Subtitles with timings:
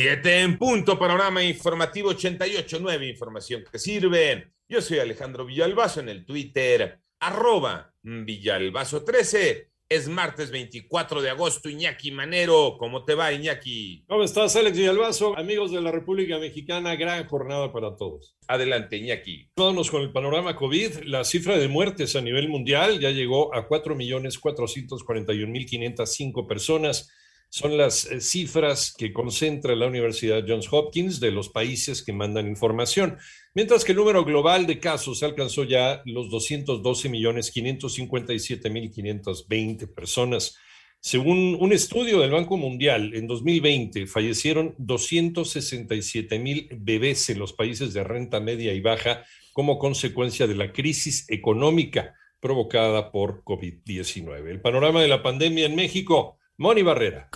[0.00, 4.52] Siete en punto, panorama informativo 88, nueve información que sirve.
[4.68, 9.72] Yo soy Alejandro Villalbazo en el Twitter, arroba Villalbazo 13.
[9.88, 12.76] Es martes 24 de agosto, Iñaki Manero.
[12.78, 14.04] ¿Cómo te va, Iñaki?
[14.06, 15.36] ¿Cómo estás, Alex Villalbazo?
[15.36, 18.36] Amigos de la República Mexicana, gran jornada para todos.
[18.46, 19.50] Adelante, Iñaki.
[19.56, 21.06] Vámonos con el panorama COVID.
[21.06, 27.10] La cifra de muertes a nivel mundial ya llegó a 4.441.505 personas
[27.50, 32.46] son las eh, cifras que concentra la Universidad Johns Hopkins de los países que mandan
[32.46, 33.18] información,
[33.54, 39.86] mientras que el número global de casos alcanzó ya los 212 millones 557 mil 520
[39.88, 40.56] personas.
[41.00, 47.94] Según un estudio del Banco Mundial, en 2020 fallecieron 267 mil bebés en los países
[47.94, 54.48] de renta media y baja como consecuencia de la crisis económica provocada por COVID-19.
[54.48, 57.28] El panorama de la pandemia en México Moni Barrera.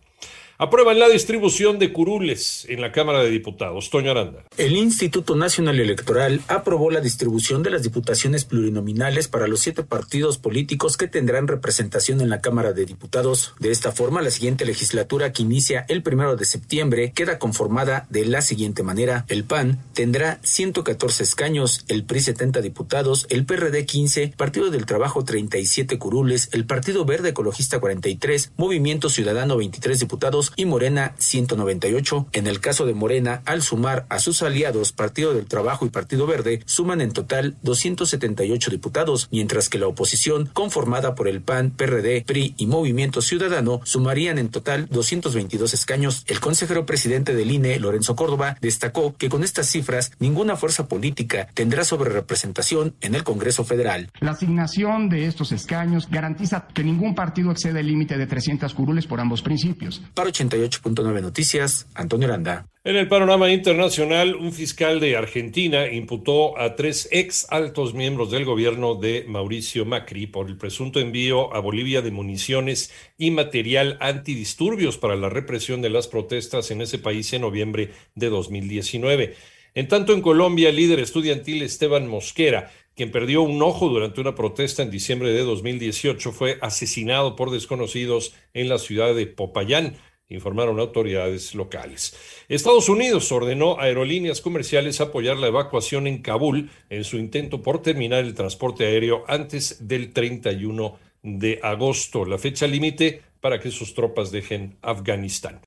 [0.58, 3.90] Aprueban la distribución de curules en la Cámara de Diputados.
[3.90, 4.46] Toño Aranda.
[4.58, 10.38] El Instituto Nacional Electoral aprobó la distribución de las diputaciones plurinominales para los siete partidos
[10.38, 13.54] políticos que tendrán representación en la Cámara de Diputados.
[13.60, 18.24] De esta forma, la siguiente legislatura que inicia el primero de septiembre queda conformada de
[18.26, 19.26] la siguiente manera.
[19.28, 25.26] El PAN tendrá 114 escaños, el PRI 70 diputados, el PRD 15, Partido del Trabajo
[25.26, 32.28] 37 curules, el Partido Verde Ecologista 43, Movimiento Ciudadano 23 diputados, y Morena 198.
[32.34, 36.28] En el caso de Morena, al sumar a sus aliados Partido del Trabajo y Partido
[36.28, 42.24] Verde, suman en total 278 diputados, mientras que la oposición, conformada por el PAN, PRD,
[42.26, 46.24] PRI y Movimiento Ciudadano, sumarían en total 222 escaños.
[46.28, 51.48] El consejero presidente del INE, Lorenzo Córdoba, destacó que con estas cifras ninguna fuerza política
[51.54, 54.10] tendrá sobre representación en el Congreso Federal.
[54.20, 59.08] La asignación de estos escaños garantiza que ningún partido exceda el límite de 300 curules
[59.08, 60.02] por ambos principios.
[60.36, 62.68] 88.9 Noticias, Antonio Aranda.
[62.84, 68.46] En el panorama internacional, un fiscal de Argentina imputó a tres ex altos miembros del
[68.46, 75.00] gobierno de Mauricio Macri por el presunto envío a Bolivia de municiones y material antidisturbios
[75.00, 79.36] para la represión de las protestas en ese país en noviembre de 2019.
[79.74, 84.36] En tanto, en Colombia, el líder estudiantil Esteban Mosquera, quien perdió un ojo durante una
[84.36, 89.98] protesta en diciembre de 2018, fue asesinado por desconocidos en la ciudad de Popayán
[90.30, 92.16] informaron autoridades locales.
[92.50, 97.82] Estados Unidos ordenó a aerolíneas comerciales apoyar la evacuación en Kabul en su intento por
[97.82, 103.94] terminar el transporte aéreo antes del 31 de agosto, la fecha límite para que sus
[103.94, 105.62] tropas dejen Afganistán.